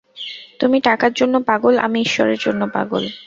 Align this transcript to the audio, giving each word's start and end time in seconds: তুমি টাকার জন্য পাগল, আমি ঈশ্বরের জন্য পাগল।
তুমি 0.59 0.77
টাকার 0.87 1.11
জন্য 1.13 1.35
পাগল, 1.47 1.73
আমি 1.79 1.97
ঈশ্বরের 2.01 2.39
জন্য 2.39 2.61
পাগল। 2.73 3.03